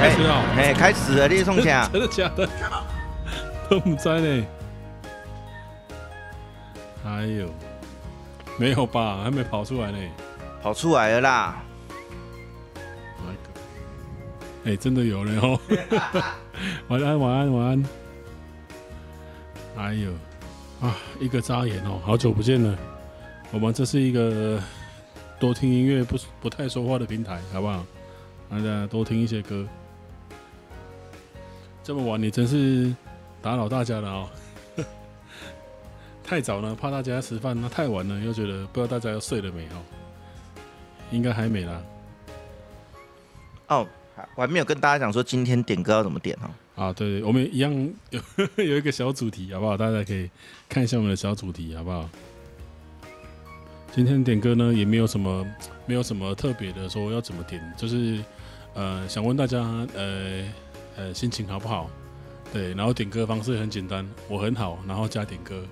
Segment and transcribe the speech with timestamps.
[0.00, 2.48] 开始哦，哎，开始了，你从前真的假的？
[3.68, 4.46] 都不在呢。
[7.04, 7.46] 哎呦，
[8.56, 9.20] 没有吧？
[9.22, 9.98] 还没跑出来呢。
[10.62, 11.62] 跑出来了啦。
[14.64, 15.60] 哎，真的有了哦。
[16.88, 17.84] 晚安，晚安，晚安。
[19.76, 20.10] 哎呦，
[20.80, 22.74] 啊，一个眨眼哦，好久不见了。
[23.50, 24.58] 我们这是一个
[25.38, 27.84] 多听音乐、不不太说话的平台，好不好？
[28.48, 29.66] 大家多听一些歌。
[31.82, 32.94] 这么晚，你真是
[33.42, 34.28] 打扰大家了哦。
[36.22, 39.82] 太早了，怕大家吃饭；那太晚了，又觉得不知道大家要睡了没哦。
[41.10, 41.82] 应该还没啦。
[43.68, 43.86] 哦，
[44.36, 46.50] 我还没有跟大家讲说今天点歌要怎么点哦。
[46.84, 47.72] 啊，对对，我们一样
[48.10, 48.20] 有
[48.64, 49.76] 有一个小主题，好不好？
[49.76, 50.30] 大家可以
[50.68, 52.08] 看一下我们的小主题，好不好？
[53.92, 55.44] 今天点歌呢，也没有什么，
[55.86, 58.22] 没有什么特别的说要怎么点，就是。
[58.72, 59.58] 呃，想问大家，
[59.96, 60.44] 呃，
[61.00, 61.90] 呃，心情好不好？
[62.52, 65.62] 对，然后点歌方式很简单，我很好，然后加点歌，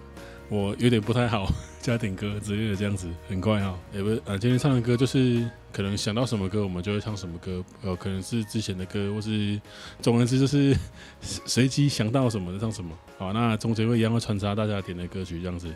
[0.49, 1.47] 我有点不太好，
[1.83, 3.79] 加点歌之类的，这样子很快哈。
[3.93, 9.61] 也不是，呃，今天唱的歌就是可能想到什么歌，我们就会唱什么歌，呃，可能是之前的歌，或是
[10.01, 10.75] 总而言之就是
[11.21, 12.97] 随机想到什么就唱什么。
[13.19, 15.69] 好，那中间会一样会穿插大家点的歌曲这样子。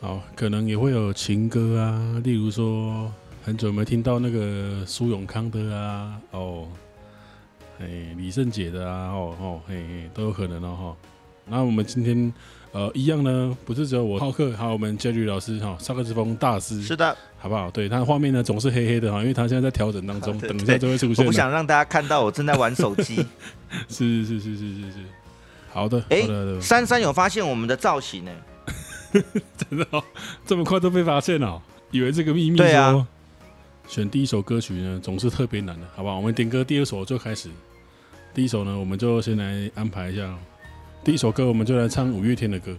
[0.00, 3.12] 好，可能也会有情歌啊，例如说。
[3.46, 6.66] 很久没听到那个苏永康的啊，哦，
[7.80, 7.86] 哎，
[8.16, 10.96] 李圣杰的啊，哦哦，嘿嘿，都有可能哦哈。
[11.46, 12.32] 那我们今天
[12.72, 17.70] 呃一样呢，不是只有我浩克，还有我们 Jerry 老师哈，萨克斯风大师，是的，好不好？
[17.70, 21.24] 对，他画面呢总是黑黑的哈，因为他现在在调整当中，等一下就会出现。
[21.24, 23.16] 我不想让大家看到我正在玩手机。
[23.88, 24.98] 是是是是是是是，
[25.72, 26.02] 好的。
[26.10, 26.22] 哎，
[26.60, 28.30] 珊珊有发现我们的造型呢？
[29.12, 30.02] 真的哦，
[30.46, 33.06] 这么快都被发现了，以为这个秘密对啊。
[33.86, 36.16] 选第一首歌曲呢，总是特别难的，好不好？
[36.16, 37.48] 我们点歌第二首就开始。
[38.32, 40.36] 第一首呢，我们就先来安排一下。
[41.04, 42.74] 第一首歌，我们就来唱五月天的歌。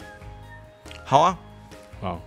[1.03, 1.37] 好啊，
[2.01, 2.21] 好，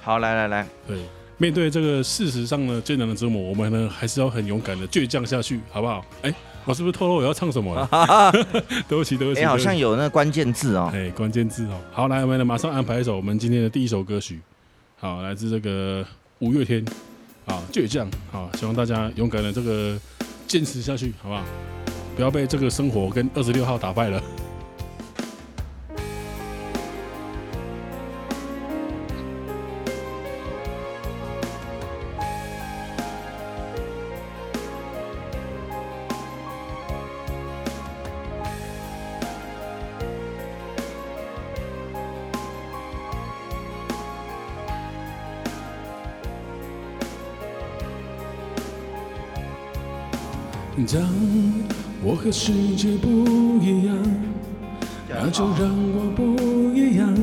[0.00, 0.98] 好，来来来，对，
[1.36, 6.04] 面对这个事实上的艰难的折磨，我们呢还是要很勇敢的倔强下去，好不好？
[6.22, 6.34] 哎、欸，
[6.64, 8.32] 我是不是透露我要唱什么了？
[8.88, 10.90] 对不起，对不起，哎、欸，好像有那个关键字哦。
[10.92, 11.78] 哎、欸，关键字哦。
[11.92, 14.40] 好，来，我们马上安排一首我们今天的第一首歌曲。
[14.96, 16.04] 好，来自这个
[16.38, 16.84] 五月天。
[17.46, 18.08] 啊，倔强！
[18.30, 19.98] 好，希望大家勇敢的这个
[20.46, 21.42] 坚持下去，好不好？
[22.16, 24.22] 不要被这个生活跟二十六号打败了。
[50.86, 51.02] 当
[52.02, 53.08] 我和世界不
[53.62, 53.96] 一样，
[55.08, 57.14] 那就让我不一样。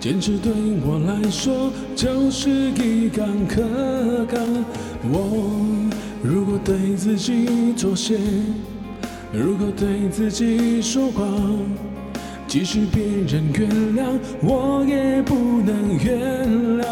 [0.00, 0.52] 坚持对
[0.84, 4.40] 我来说就是一杆杠杆。
[5.04, 5.66] 我
[6.22, 8.18] 如果对自己妥协，
[9.32, 11.26] 如果对自己说谎，
[12.46, 16.48] 即使别人原谅，我也不能原
[16.78, 16.84] 谅。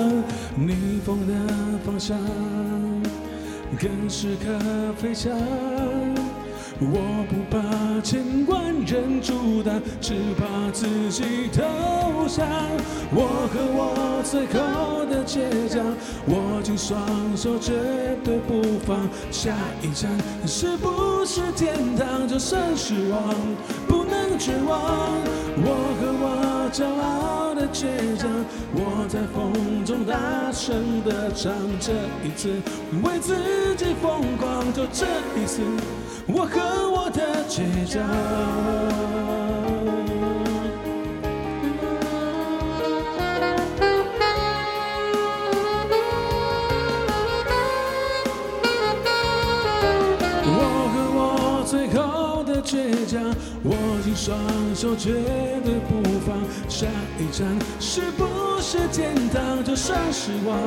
[0.56, 2.16] 逆风的方向。
[3.78, 5.31] 更适合飞翔，
[6.81, 12.47] 我不怕千万人阻挡，只怕自己投降。
[13.12, 15.84] 我和我最后的倔强，
[16.28, 16.98] 握紧双
[17.36, 17.72] 手绝
[18.25, 18.97] 对不放。
[19.31, 20.10] 下一站
[20.47, 22.26] 是不是天堂？
[22.26, 23.34] 就算失望，
[23.86, 24.81] 不能绝望。
[25.59, 25.69] 我
[26.00, 26.45] 和我
[26.76, 27.87] 骄傲的倔
[28.19, 28.28] 强，
[28.75, 31.50] 我在风中大声的唱，
[31.81, 31.91] 这
[32.22, 32.50] 一次
[33.03, 33.34] 为自
[33.76, 35.06] 己疯狂，就这
[35.41, 35.62] 一次，
[36.26, 36.60] 我和
[36.91, 38.03] 我的倔强。
[50.59, 50.60] 我
[50.92, 53.18] 和我最后的倔强，
[53.65, 53.74] 握
[54.04, 54.36] 紧双
[54.74, 55.15] 手绝
[55.65, 56.03] 对不，
[56.76, 56.86] 下
[57.18, 57.48] 一站
[57.80, 58.26] 是不
[58.60, 59.64] 是天堂？
[59.64, 60.58] 就算失望，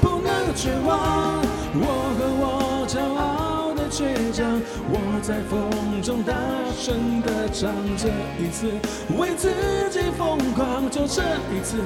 [0.00, 1.42] 不能绝望。
[1.74, 1.84] 我
[2.16, 4.58] 和我骄傲的倔强，
[4.88, 6.32] 我在风中大
[6.80, 7.70] 声的唱。
[7.98, 8.08] 这
[8.42, 8.72] 一次
[9.18, 9.52] 为自
[9.90, 11.20] 己疯狂，就这
[11.52, 11.76] 一次，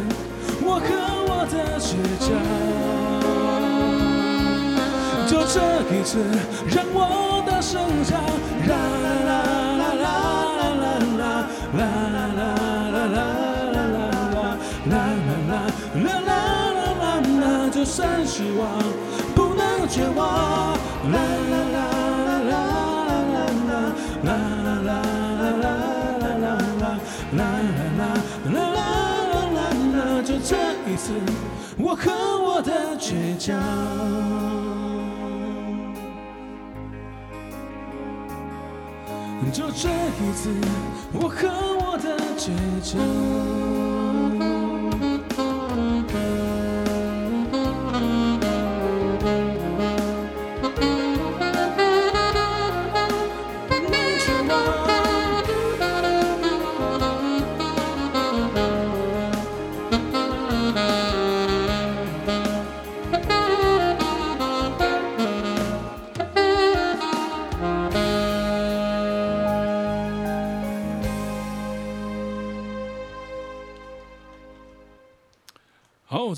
[0.62, 0.86] 我和
[1.26, 2.30] 我的倔强，
[5.26, 5.58] 就这
[5.92, 6.22] 一次，
[6.72, 8.22] 让我大声唱，
[8.64, 8.78] 让
[17.96, 18.69] 算失望，
[19.34, 20.76] 不能绝望。
[21.10, 21.16] 啦
[21.50, 21.78] 啦啦
[22.26, 22.52] 啦啦。
[24.22, 24.31] 啦
[24.66, 25.00] 啦啦
[25.40, 25.81] 啦啦啦
[26.37, 26.52] 啦
[27.32, 27.48] 啦
[27.96, 28.04] 啦
[28.52, 29.56] 啦啦
[29.96, 30.52] 啦，就这
[30.87, 31.14] 一次，
[31.78, 33.56] 我和我的倔强。
[39.50, 40.50] 就这一次，
[41.14, 41.49] 我和
[41.81, 42.50] 我的倔
[42.82, 43.95] 强。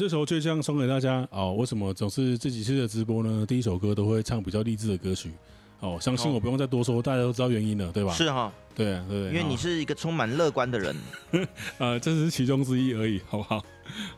[0.08, 1.52] 这首倔强送给大家哦。
[1.52, 3.44] 为什么总是这几次的直播呢？
[3.46, 5.31] 第一首歌都会唱比较励志的歌曲
[5.81, 5.99] 哦。
[6.00, 8.14] 相信我不用再多说，大家都知道原因了，对吧？
[8.14, 10.96] 是哈，对啊，对，因为你是一个充满乐观的人。
[11.76, 13.62] 呃，这是其中之一而已， 好不好？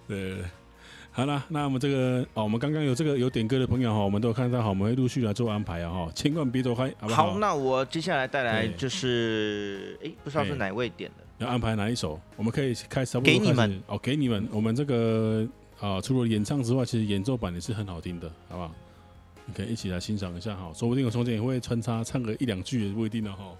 [0.06, 0.36] 对，
[1.10, 7.32] 好了，那我们这个哦，我们刚刚有这个有点歌的朋友哈，我们都看到哈，我们会陆续来做安排啊哈，千万别走开，好不好？
[7.32, 12.20] 好，那我接下来带来就是，哎，不知道是哪位点的，要安排哪一首？
[12.36, 15.44] 我们可以开始，给你们哦，给你们，我们这个。
[15.80, 18.74] 啊，除了演唱之外，其实演奏版也是很好听的，好不好？
[19.46, 23.56] 你可以一起来欣赏一下哈，说不定我中间也会穿插唱个一两句也不一定的哈。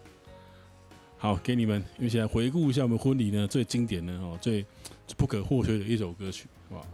[1.17, 4.65] 好，给你们一起来回顾一下我们婚礼呢最经典的哦，最
[5.17, 6.87] 不可或缺的一首歌曲，好不好？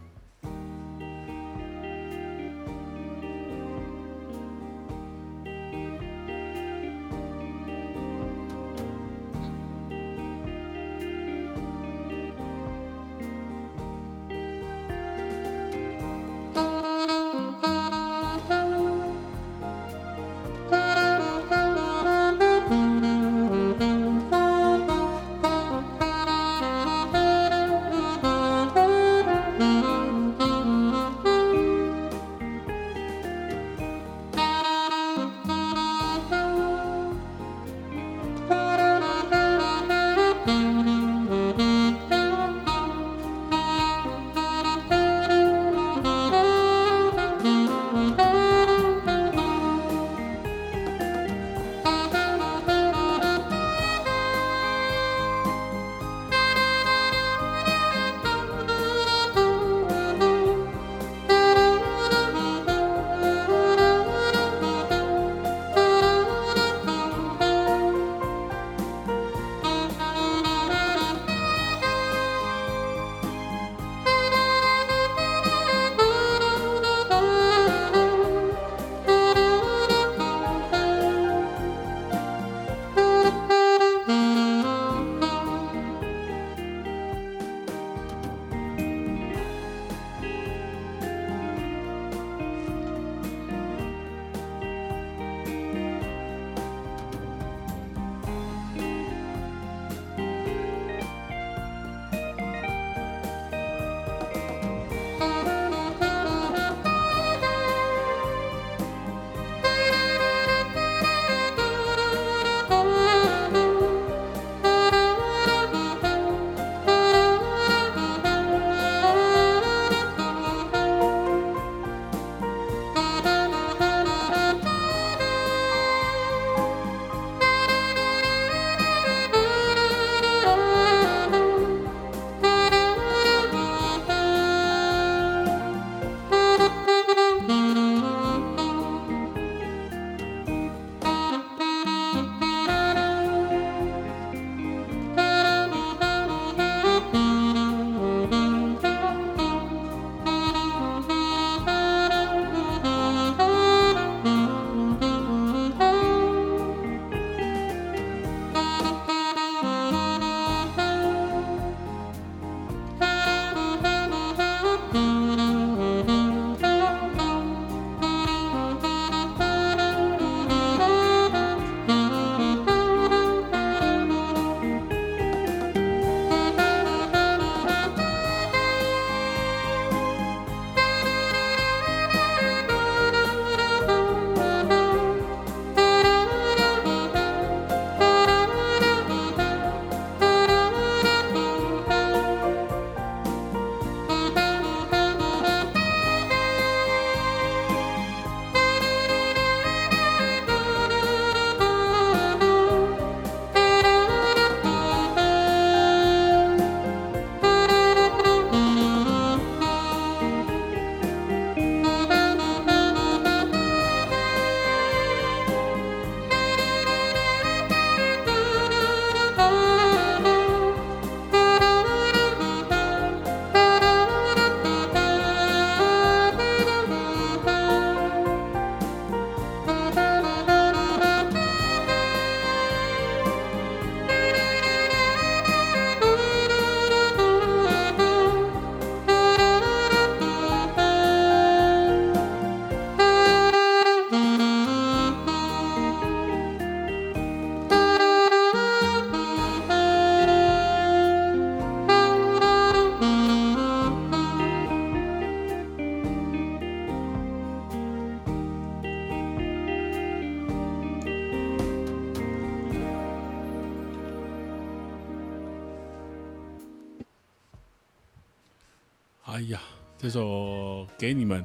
[269.26, 269.61] 哎呀，
[269.99, 271.45] 这首给你们，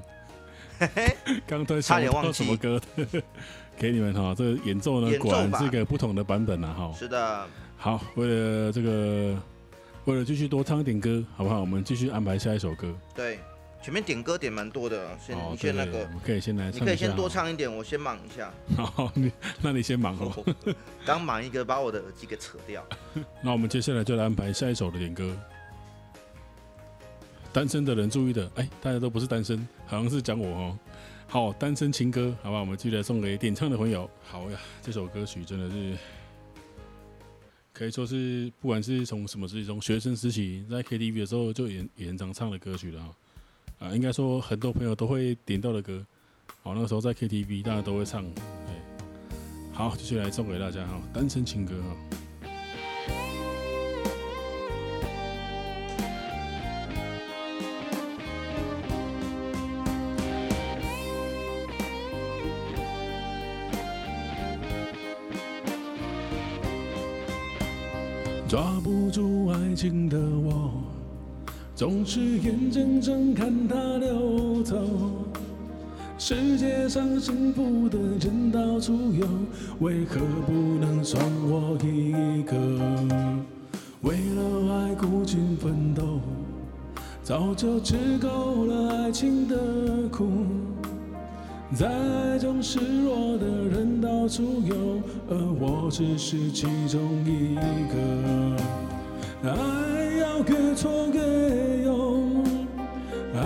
[1.48, 2.80] 刚才差点忘记什么歌？
[3.76, 6.74] 给你们哈，这个演奏呢，果然是一个不同的版本啊。
[6.78, 6.94] 哈。
[6.96, 7.48] 是的。
[7.78, 9.36] 好，为了这个，
[10.06, 11.60] 为了继续多唱一点歌，好不好？
[11.62, 12.96] 我们继续安排下一首歌。
[13.16, 13.40] 对，
[13.82, 18.54] 前面点歌点蛮多的，先你先那个，我们可以先来唱，你可以先多唱一点，我先忙一下。
[18.78, 20.46] 好，你那你先忙哦。
[21.04, 22.86] 刚忙一个，把我的耳机给扯掉。
[23.42, 25.36] 那我们接下来就来安排下一首的点歌。
[27.53, 30.79] 单身的人注意的，哎，大家都不是单身，好像是讲我哦。
[31.27, 34.10] 好，单身情歌，好吧，我们继续来送给点唱的朋友。
[34.24, 35.98] 好呀，这首歌曲真的是
[37.74, 43.10] 可以说是，不管是从什么时期，从学生时期在 KTV 的时候就演演唱唱的歌曲了啊。
[43.79, 46.05] 啊，应该说很多朋友都会点到的歌。
[46.63, 48.25] 好，那个时候在 KTV 大家都会唱。
[48.67, 48.75] 哎，
[49.74, 52.17] 好，继续来送给大家哈，单身情歌哈。
[70.10, 70.72] 的我，
[71.74, 74.78] 总是眼睁睁看它溜走。
[76.18, 79.28] 世界上幸福的人到处有，
[79.80, 82.56] 为何不能算我一个？
[84.02, 86.20] 为了爱孤军奋斗，
[87.24, 89.58] 早就吃够了爱情的
[90.10, 90.28] 苦。
[91.74, 94.76] 在爱中失落的人到处有，
[95.30, 98.81] 而我只是其中一个。
[99.44, 99.50] 爱
[100.20, 102.44] 要越挫越勇，
[103.34, 103.40] 爱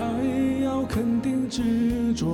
[0.66, 2.28] 要肯定执着。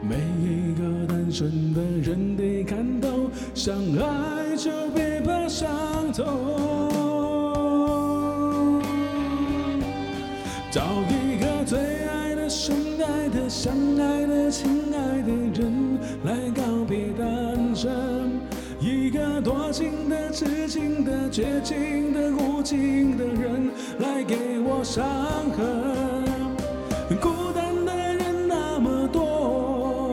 [0.00, 3.08] 每一个单身的人得看到，
[3.52, 5.70] 相爱就别怕伤
[6.14, 6.24] 痛。
[10.70, 14.50] 找一个最爱的、深爱的、相爱的。
[14.50, 16.53] 亲爱的人，来。
[19.44, 25.04] 多情的、痴情的、绝情的、无情的人，来给我伤
[25.50, 26.24] 痕。
[27.20, 30.10] 孤单的人那么多，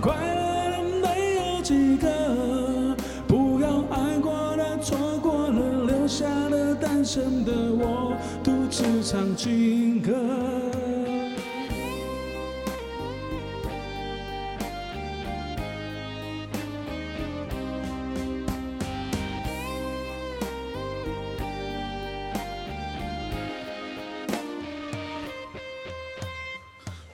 [0.00, 2.96] 快乐的没有几个。
[3.28, 10.12] 不要爱过了、错过了，留下了单身的我，独自唱情歌。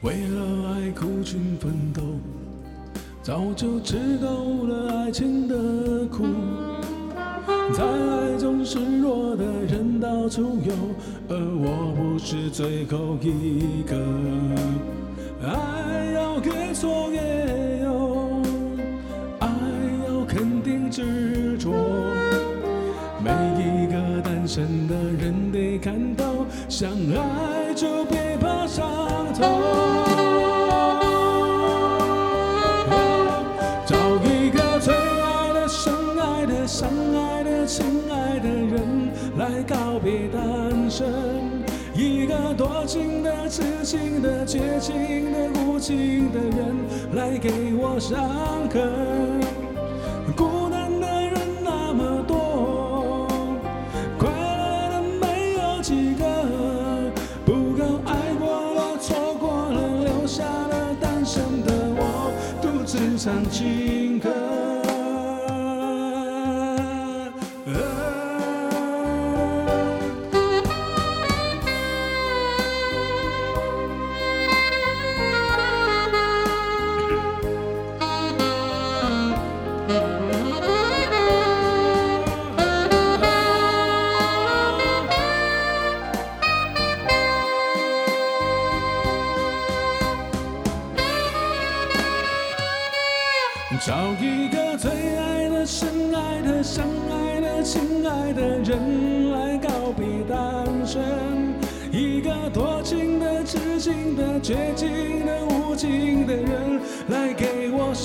[0.03, 2.03] 为了爱孤军奋斗，
[3.21, 6.25] 早就吃够了爱情的苦。
[7.75, 10.73] 在爱中失落的人到处有，
[11.29, 13.97] 而我不是最后一个。
[15.45, 18.41] 爱要越挫越勇，
[19.41, 19.49] 爱
[20.07, 21.73] 要肯定执着。
[23.21, 28.87] 每一个单身的人得看到，相爱就别怕伤
[29.35, 29.88] 痛。
[42.89, 46.75] 情的、痴情的、绝情的、无情的人，
[47.15, 49.58] 来给我伤痕。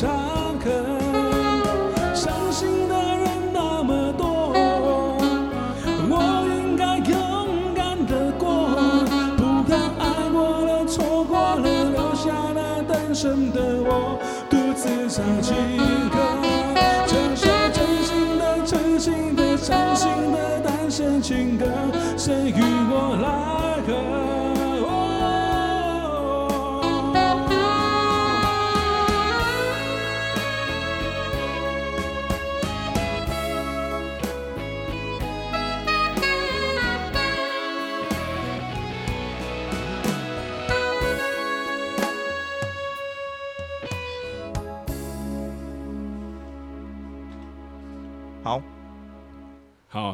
[0.02, 0.33] 给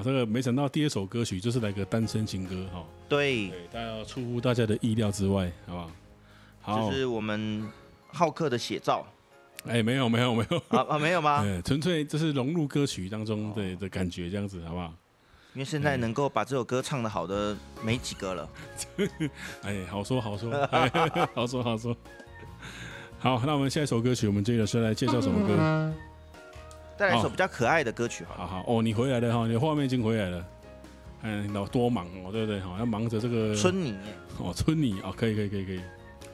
[0.09, 2.83] 这个没想到第二首歌曲就是来个单身情歌哈。
[3.07, 5.91] 对，对，大家出乎大家的意料之外，好不好？
[6.61, 7.69] 好，就是我们
[8.11, 9.05] 浩克的写照。
[9.67, 11.43] 哎，没有没有没有啊啊，没有吗？
[11.43, 14.91] 对， 纯粹就是融入歌曲当中的的感觉，这样子好不好？
[15.53, 18.49] 因为现在能够把这首歌唱的好的没几个了。
[19.61, 20.51] 哎，好说好说，
[21.35, 21.95] 好说 好说。
[23.19, 25.93] 好，那我们下一首歌曲，我们接着是来介绍什么歌？
[26.99, 30.45] 再来一首比较可爱的歌曲，好好哦，你回来了哈，你的画面已经回来了。
[31.21, 32.59] 嗯，老多忙哦，对不对？
[32.59, 33.95] 好，要忙着这个春泥
[34.37, 35.79] 哦，春泥哦，可以可以可以可以。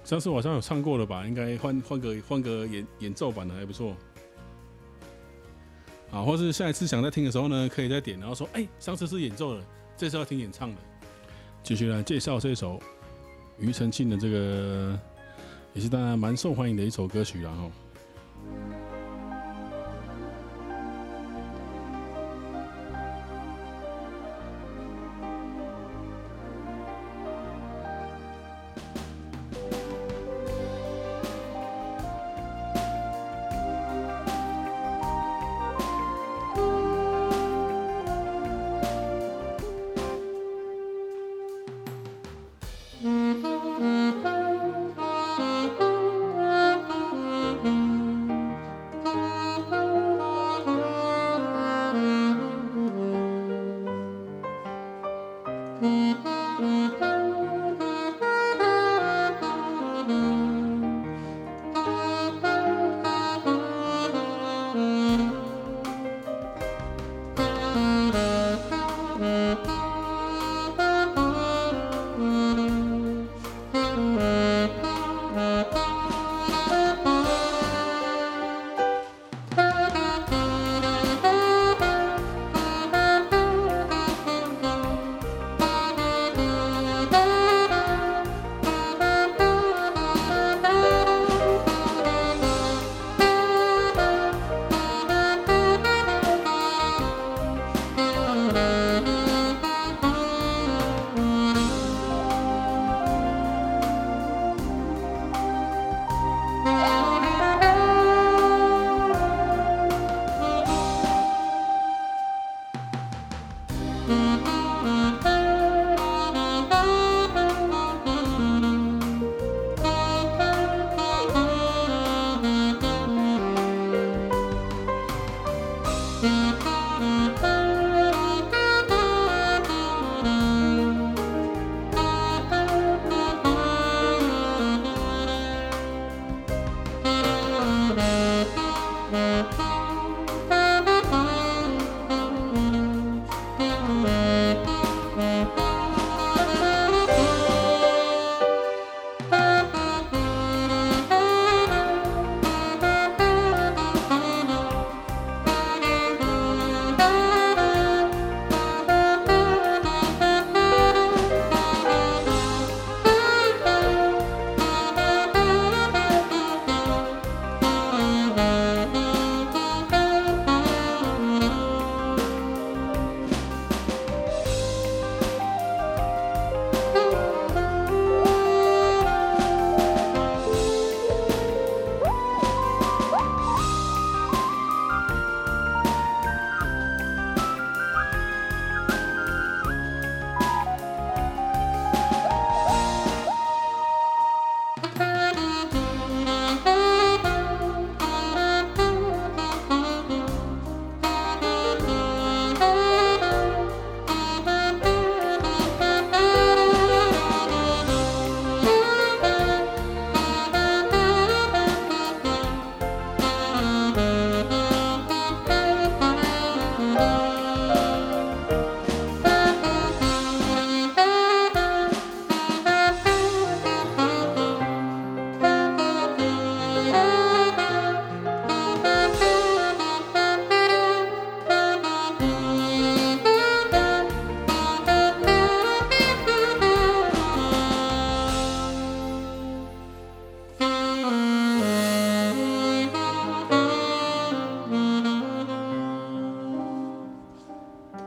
[0.03, 1.23] 上次我好像有唱过了吧？
[1.27, 3.95] 应该换换个换个演演奏版的还不错。
[6.09, 9.63] 好，或是下一次想再听的时候呢，可以再点，然后说，哎，上次是演奏的，
[9.95, 10.77] 这次要听演唱的。
[11.61, 12.81] 继续来介绍这首
[13.59, 14.99] 庾澄庆的这个，
[15.73, 17.69] 也是大家蛮受欢迎的一首歌曲，然后。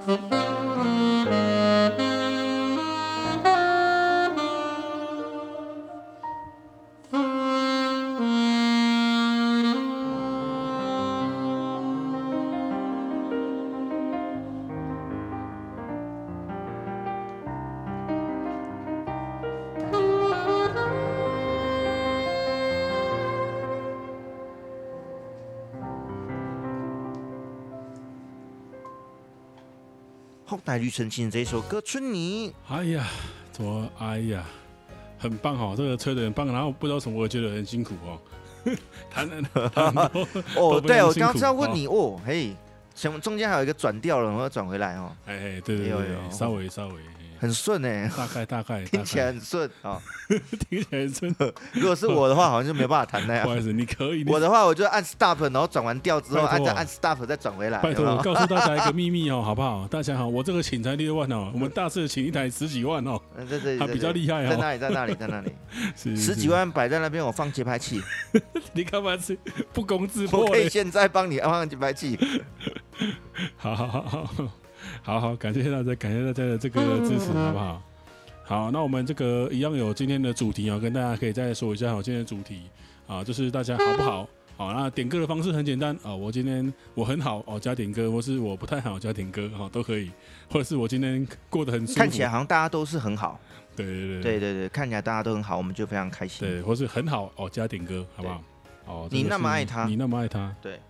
[0.09, 0.58] Mm-hmm.
[30.69, 32.51] 后代庾澄庆这一首歌《春泥》。
[32.69, 33.09] 哎呀，
[33.51, 33.91] 怎么？
[33.99, 34.45] 哎呀，
[35.19, 38.21] 很棒哈、哦，这个吹的很棒，然后不知道什么，我觉得很辛苦哦。
[39.11, 39.49] 弹的
[40.57, 42.55] 哦，对，我刚刚是要问你哦，哦，嘿，
[42.95, 45.11] 前中间还有一个转调了，我要转回来哦。
[45.25, 46.97] 哎哎，对对对，稍微稍微。
[47.40, 50.01] 很顺哎，大概 大概 听起来很顺啊，
[50.68, 51.35] 听起来很顺。
[51.72, 53.44] 如果是我的话，好像就没办法弹那样。
[53.46, 54.24] 不好意思，你可以。
[54.27, 57.79] 我的话，我就按 stop，然后转完调之后，按再按 stop 再转回来。
[57.79, 59.87] 拜托，我告诉大家一个秘密哦，好不好？
[59.88, 63.20] 大家好，我这个请才六万哦，我们大师请一台十几万哦。
[63.79, 64.51] 他比较厉害哦。
[64.51, 64.79] 在那里？
[64.79, 65.14] 在那里？
[65.14, 65.53] 在那里？
[66.16, 68.03] 十几万摆在那边，我放节拍器。
[68.72, 69.38] 你干嘛是
[69.72, 70.40] 不攻自破？
[70.40, 72.18] 我可以现在帮你放节拍器。
[73.57, 74.48] 好好好好
[75.03, 77.83] 好好，感谢大家，感谢大家的这个支持，好不好？
[78.44, 82.62] 好，那我们这个一样有今天的主题啊，跟大家可以再说一下好，今天的主题
[83.07, 84.29] 啊，就是大家好不好？
[84.57, 90.11] 好，那点歌的方式很简单啊，我今天我很好哦，加点歌，或是我不太好加点歌哈，都可以，
[90.51, 93.38] 或者是我今天过得很舒服，看起来好像大家都是很好，
[93.77, 98.42] 对对对对对对，看起来大家都很好，我们就非常开心，对，或是很好哦，加点歌好不好？
[98.87, 100.81] 哦，你那么爱他，你那么爱他，对，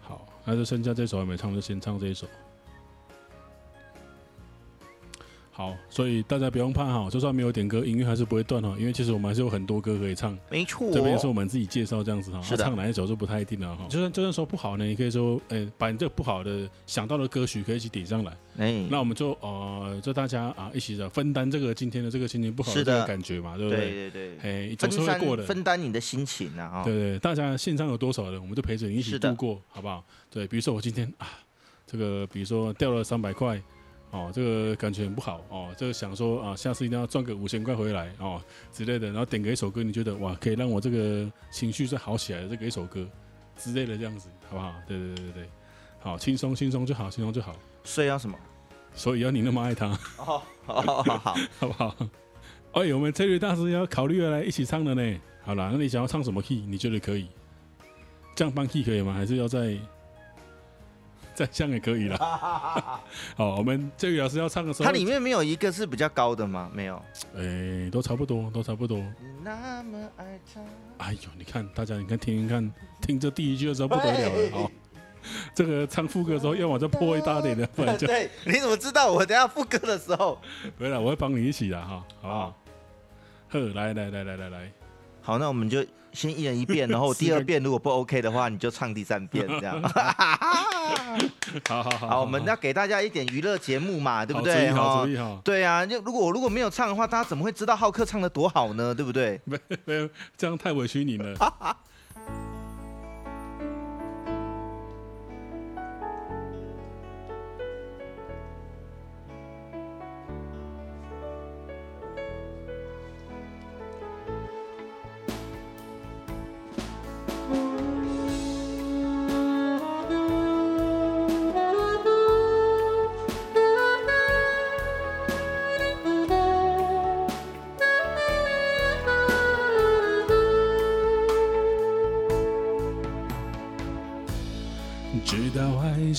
[0.00, 2.26] 好，那就剩下这首还没唱，就先唱这一首。
[5.58, 10.38] 好，所以大家不用怕哈，就算没有点歌，音乐还是不会断哈，因为其实我们还是有很多歌可以唱。
[10.48, 13.84] 没错，这边也是我们自己介绍这样子哈，唱哪一首就不太一定了哈。
[13.90, 18.30] 就算就算说不好呢，你可以说，哎、欸，把你这个不好的想到的歌曲可以一起点上来。
[18.58, 23.80] 哎、欸，那我们就呃，就大家啊一起的分担这个今天的这个心情不好的这个感觉嘛，对不对？
[23.80, 25.42] 对对对，哎、欸，总是会过的。
[25.42, 30.04] 分担你的心情啊，对，对对，大家线上有多少人，我们就陪着你一起度过，好不好？
[30.30, 31.26] 对，比如说我今天啊，
[31.84, 33.60] 这个比如说掉了三百块。
[34.10, 38.40] 哦，这个感觉很不好哦，这个想说啊，下次一定要赚个五千块回来哦
[38.72, 43.06] 之类的，然后点个一首歌，你觉得哇，可以让我这个情绪再好起来的这个一首歌
[43.56, 44.72] 之类的这样子，好不好？
[44.86, 45.50] 对对对对对，
[46.00, 47.54] 好，轻松轻松就好，轻松就好。
[47.84, 48.38] 所以要什么？
[48.94, 49.88] 所以要你那么爱他。
[50.16, 51.94] 哦，好好好， 好不好？
[52.72, 55.20] 哎，我们这位大师要考虑要来一起唱的呢。
[55.42, 56.64] 好了，那你想要唱什么 key？
[56.66, 57.28] 你觉得可以？
[58.34, 59.12] 降半 key 可以吗？
[59.12, 59.76] 还是要在？
[61.46, 62.18] 再像也可以了。
[63.36, 66.68] 好，我们这个老师要唱的时候，它里面没有一个是比较高的吗？
[66.74, 66.96] 没有。
[67.36, 69.00] 哎、欸，都差不多，都差不多。
[69.44, 70.60] 那么爱他。
[70.98, 74.70] 哎呦，你看大家，你看听听看，听这第一句的时候不得了了好。
[75.54, 78.06] 这个唱副歌的时候要往这破一大点的，不然就。
[78.08, 80.40] 对，你怎么知道我等下副歌的时候？
[80.76, 82.58] 不了，我会帮你一起的哈，好不好？
[83.50, 84.72] 呵，来来来来来来。
[85.20, 89.80] 好，那我们就先一人一遍，然后第二遍如果不 OK 的话，你就唱第三遍，这样。
[91.68, 94.70] 好好好，好，我们要给大家一点娱乐节目嘛，对不对？
[94.70, 95.40] 好主意，好。
[95.44, 98.94] 对啊，就如果我如果没有唱的话，大家怎么会知道浩克唱的多好呢？
[98.94, 99.40] 对不对？
[99.44, 101.34] 没没有，这样太委屈你了。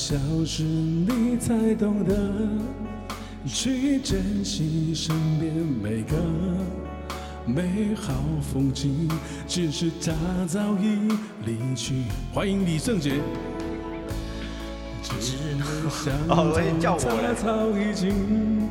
[0.09, 2.15] 消失，你才懂得
[3.45, 6.17] 去珍惜身边每个
[7.45, 9.07] 美好风景。
[9.47, 10.11] 只是他
[10.47, 10.97] 早已
[11.45, 12.05] 离去。
[12.33, 13.21] 欢迎李圣杰。
[15.03, 18.67] 只能想到他早已经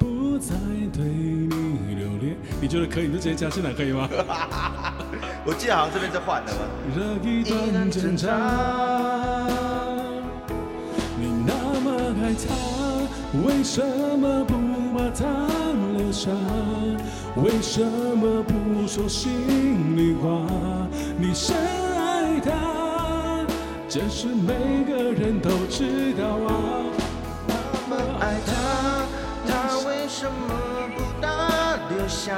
[0.00, 0.56] 不再
[0.92, 2.36] 对你留恋。
[2.60, 3.06] 你觉得可以？
[3.06, 4.08] 你就直接加进来可以吗？
[5.46, 6.58] 我记得好像这边是换的吧。
[7.22, 8.99] 这一段挣扎。
[12.30, 12.54] 爱他
[13.44, 14.54] 为什么不
[14.96, 15.26] 把他
[15.98, 16.30] 留下？
[17.34, 20.46] 为什么不说心里话？
[21.18, 23.44] 你深爱他，
[23.88, 26.84] 这是每个人都知道啊。
[27.48, 27.54] 那
[27.88, 28.52] 么爱他，
[29.48, 30.54] 他为什么
[30.96, 32.36] 不把留下？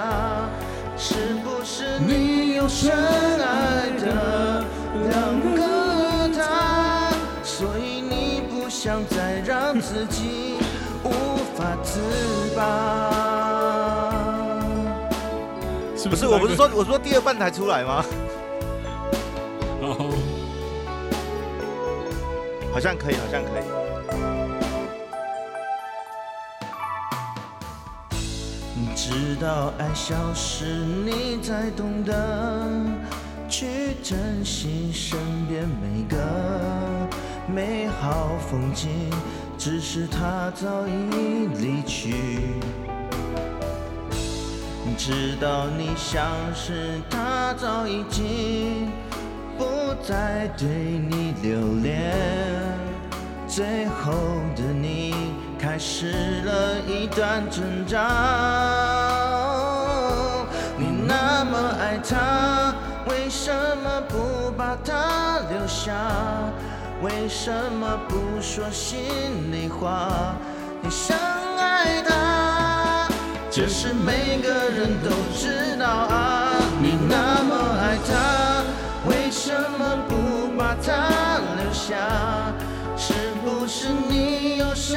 [0.96, 4.64] 是不是你有深爱的
[5.10, 5.81] 两个
[8.82, 10.56] 想再让自己
[11.04, 11.10] 无
[11.54, 11.64] 法。
[11.84, 12.00] 自
[12.56, 13.12] 拔，
[15.96, 16.26] 是不是？
[16.26, 18.04] 我不是说，我说第二半才出来吗？
[19.82, 20.10] 哦，
[22.72, 23.62] 好像可以，好像可以。
[28.96, 32.68] 直到爱消失，你才懂得
[33.48, 35.16] 去珍惜身
[35.46, 36.16] 边每个
[37.54, 39.10] 美好风景。
[39.58, 42.14] 只是他早已离去。
[44.98, 48.90] 知道你像是他早已经
[49.58, 49.64] 不
[50.02, 52.12] 再对你留恋，
[53.48, 54.12] 最后
[54.54, 57.98] 的你开始了一段挣扎。
[60.78, 62.74] 你那么爱他，
[63.08, 65.92] 为什么不把他留下？
[67.02, 69.00] 为什么不说心
[69.50, 70.36] 里话？
[70.80, 71.16] 你深
[71.58, 73.08] 爱他，
[73.50, 76.52] 这是每个人都知道啊。
[76.80, 78.62] 你那么爱他，
[79.10, 81.96] 为什么不把他留下？
[82.96, 83.12] 是
[83.44, 84.96] 不是你有深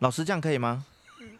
[0.00, 0.84] 老师，这样可以吗？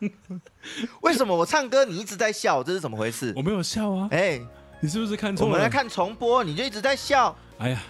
[1.03, 2.63] 为什么我唱歌你一直在笑？
[2.63, 3.33] 这是怎么回事？
[3.37, 4.09] 我没有笑啊！
[4.11, 4.47] 哎、欸，
[4.81, 5.49] 你是不是看错了？
[5.49, 7.37] 我们来看重播，你就一直在笑。
[7.59, 7.83] 哎呀，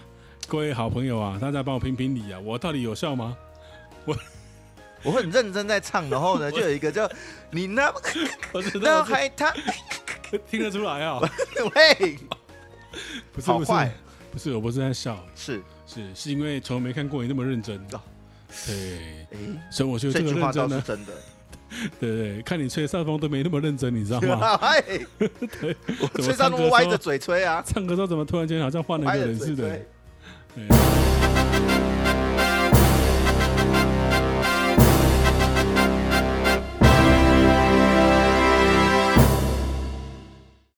[0.47, 2.39] 各位好朋友啊，大家帮我评评理啊！
[2.39, 3.35] 我到底有笑吗？
[4.05, 4.15] 我
[5.03, 7.09] 我很认真在唱，然后呢，就有一个叫
[7.51, 7.93] 你那，
[8.81, 9.53] 那还他
[10.49, 11.19] 听得出来啊？
[11.75, 12.19] 喂，
[13.31, 13.91] 不是不是
[14.31, 17.77] 不是，我不是在笑，是是是因为从来没看过你那么认真。
[17.93, 18.01] 哦、
[18.65, 19.37] 对，哎，
[19.69, 21.13] 所以我觉得这个认真呢，真的。
[21.99, 24.57] 对对，看你吹上风都没那么认真，你知道吗？
[25.61, 29.69] 对，我吹上风歪着嘴吹啊，唱歌时候怎么突然间好像换了一个人似的？
[30.55, 31.07] 对。